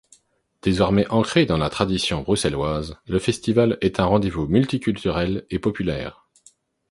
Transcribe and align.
Désormais 0.63 1.07
ancré 1.11 1.45
dans 1.45 1.59
la 1.59 1.69
tradition 1.69 2.23
bruxelloise, 2.23 2.97
le 3.05 3.19
festival 3.19 3.77
est 3.81 3.99
un 3.99 4.05
rendez-vous 4.05 4.47
multiculturel 4.47 5.45
et 5.51 5.59
populaire. 5.59 6.27